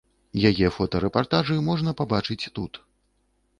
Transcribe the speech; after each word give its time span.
Яе 0.49 0.67
фотарэпартажы 0.77 1.59
можна 1.69 1.95
пабачыць 2.01 2.49
тут. 2.59 2.83